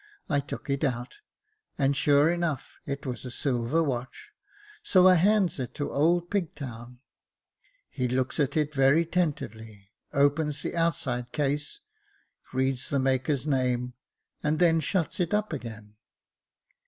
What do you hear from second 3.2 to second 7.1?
a silver watch. So I hands it to old Pigtown.